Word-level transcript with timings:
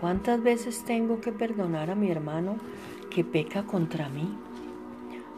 ¿Cuántas 0.00 0.42
veces 0.42 0.84
tengo 0.84 1.22
que 1.22 1.32
perdonar 1.32 1.90
a 1.90 1.94
mi 1.94 2.10
hermano 2.10 2.56
que 3.08 3.24
peca 3.24 3.62
contra 3.62 4.10
mí? 4.10 4.36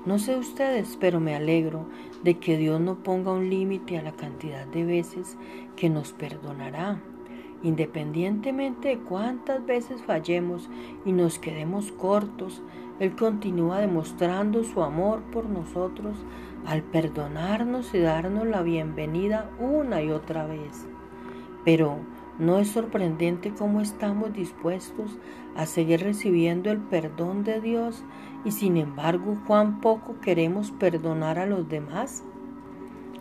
No 0.04 0.18
sé 0.18 0.36
ustedes, 0.36 0.96
pero 0.98 1.20
me 1.20 1.36
alegro 1.36 1.86
de 2.24 2.38
que 2.38 2.56
Dios 2.56 2.80
no 2.80 2.96
ponga 2.96 3.32
un 3.32 3.50
límite 3.50 3.98
a 3.98 4.02
la 4.02 4.12
cantidad 4.12 4.66
de 4.66 4.84
veces 4.84 5.36
que 5.76 5.88
nos 5.88 6.12
perdonará. 6.12 7.00
Independientemente 7.62 8.88
de 8.88 8.98
cuántas 8.98 9.64
veces 9.64 10.02
fallemos 10.02 10.68
y 11.04 11.12
nos 11.12 11.38
quedemos 11.38 11.92
cortos, 11.92 12.60
Él 12.98 13.14
continúa 13.14 13.78
demostrando 13.78 14.64
su 14.64 14.82
amor 14.82 15.22
por 15.30 15.48
nosotros 15.48 16.16
al 16.66 16.82
perdonarnos 16.82 17.94
y 17.94 18.00
darnos 18.00 18.46
la 18.46 18.62
bienvenida 18.62 19.50
una 19.60 20.02
y 20.02 20.10
otra 20.10 20.46
vez. 20.46 20.86
Pero 21.64 21.98
no 22.38 22.58
es 22.58 22.68
sorprendente 22.68 23.52
cómo 23.52 23.80
estamos 23.80 24.32
dispuestos 24.32 25.18
a 25.56 25.66
seguir 25.66 26.02
recibiendo 26.02 26.70
el 26.70 26.78
perdón 26.78 27.42
de 27.42 27.60
Dios 27.60 28.04
y 28.44 28.52
sin 28.52 28.76
embargo 28.76 29.40
cuán 29.46 29.80
poco 29.80 30.20
queremos 30.20 30.70
perdonar 30.70 31.38
a 31.38 31.46
los 31.46 31.68
demás. 31.68 32.22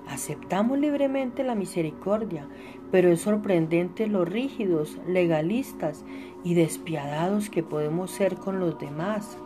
Aceptamos 0.08 0.78
libremente 0.78 1.44
la 1.44 1.56
misericordia, 1.56 2.48
pero 2.92 3.10
es 3.10 3.22
sorprendente 3.22 4.08
lo 4.08 4.24
rígidos, 4.24 4.98
legalistas 5.08 6.06
y 6.44 6.54
despiadados 6.54 7.50
que 7.50 7.64
podemos 7.64 8.12
ser 8.12 8.38
con 8.38 8.60
los 8.60 8.80
demás. 8.80 9.38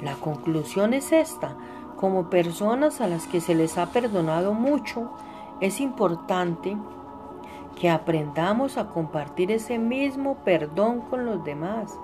La 0.00 0.14
conclusión 0.14 0.92
es 0.92 1.12
esta, 1.12 1.56
como 1.96 2.30
personas 2.30 3.00
a 3.00 3.06
las 3.06 3.28
que 3.28 3.40
se 3.40 3.54
les 3.54 3.78
ha 3.78 3.92
perdonado 3.92 4.54
mucho, 4.54 5.12
es 5.60 5.80
importante 5.80 6.76
que 7.74 7.90
aprendamos 7.90 8.78
a 8.78 8.88
compartir 8.88 9.50
ese 9.50 9.78
mismo 9.78 10.36
perdón 10.44 11.00
con 11.02 11.26
los 11.26 11.44
demás. 11.44 11.98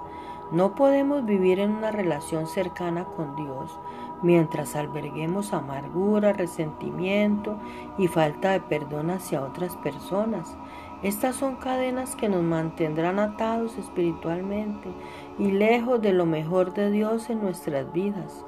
No 0.53 0.75
podemos 0.75 1.25
vivir 1.25 1.61
en 1.61 1.71
una 1.71 1.93
relación 1.93 2.47
cercana 2.47 3.05
con 3.05 3.37
Dios 3.37 3.79
mientras 4.23 4.77
alberguemos 4.77 5.53
amargura, 5.53 6.33
resentimiento 6.33 7.57
y 7.99 8.09
falta 8.09 8.53
de 8.53 8.61
perdón 8.61 9.11
hacia 9.11 9.43
otras 9.43 9.77
personas. 9.77 10.57
Estas 11.03 11.37
son 11.37 11.57
cadenas 11.57 12.15
que 12.15 12.29
nos 12.29 12.43
mantendrán 12.43 13.19
atados 13.19 13.79
espiritualmente 13.79 14.91
y 15.39 15.51
lejos 15.51 16.03
de 16.03 16.13
lo 16.13 16.27
mejor 16.27 16.75
de 16.75 16.91
Dios 16.91 17.31
en 17.31 17.41
nuestras 17.41 17.91
vidas. 17.93 18.45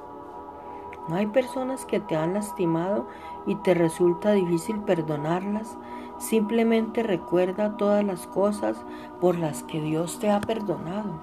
No 1.07 1.15
hay 1.15 1.27
personas 1.27 1.85
que 1.85 1.99
te 1.99 2.15
han 2.15 2.33
lastimado 2.33 3.07
y 3.45 3.55
te 3.55 3.73
resulta 3.73 4.31
difícil 4.31 4.79
perdonarlas. 4.79 5.77
Simplemente 6.17 7.03
recuerda 7.03 7.75
todas 7.75 8.03
las 8.03 8.27
cosas 8.27 8.85
por 9.19 9.37
las 9.37 9.63
que 9.63 9.81
Dios 9.81 10.19
te 10.19 10.29
ha 10.29 10.39
perdonado. 10.39 11.19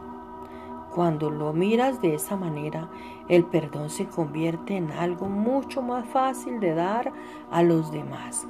Cuando 0.91 1.31
lo 1.31 1.53
miras 1.53 2.03
de 2.03 2.15
esa 2.15 2.37
manera, 2.37 2.91
el 3.29 3.45
perdón 3.45 3.91
se 3.91 4.07
convierte 4.07 4.77
en 4.77 4.91
algo 4.91 5.27
mucho 5.27 5.83
más 5.83 6.07
fácil 6.09 6.59
de 6.59 6.75
dar 6.75 7.13
a 7.51 7.63
los 7.63 7.93
demás. 7.93 8.47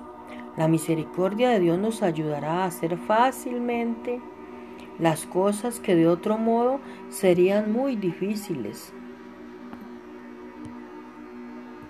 La 0.56 0.66
misericordia 0.66 1.50
de 1.50 1.60
Dios 1.60 1.78
nos 1.78 2.02
ayudará 2.02 2.62
a 2.62 2.66
hacer 2.66 2.96
fácilmente 2.96 4.20
las 4.98 5.26
cosas 5.26 5.80
que 5.80 5.94
de 5.94 6.08
otro 6.08 6.38
modo 6.38 6.80
serían 7.08 7.72
muy 7.72 7.94
difíciles. 7.96 8.92